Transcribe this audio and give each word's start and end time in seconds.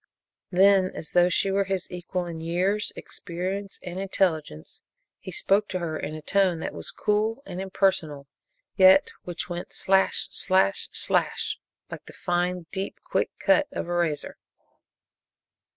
Then, 0.49 0.89
as 0.95 1.11
though 1.11 1.29
she 1.29 1.51
were 1.51 1.65
his 1.65 1.85
equal 1.91 2.25
in 2.25 2.39
years, 2.41 2.91
experience 2.95 3.77
and 3.83 3.99
intelligence, 3.99 4.81
he 5.19 5.31
spoke 5.31 5.67
to 5.67 5.77
her 5.77 5.95
in 5.95 6.15
a 6.15 6.23
tone 6.23 6.57
that 6.59 6.73
was 6.73 6.89
cool 6.89 7.43
and 7.45 7.61
impersonal, 7.61 8.25
yet 8.75 9.11
which 9.25 9.47
went 9.47 9.73
slash! 9.73 10.27
slash! 10.31 10.89
slash! 10.91 11.59
like 11.91 12.05
the 12.07 12.13
fine, 12.13 12.65
deep, 12.71 12.97
quick 13.03 13.29
cut 13.37 13.67
of 13.71 13.87
a 13.87 13.93
razor. 13.93 14.37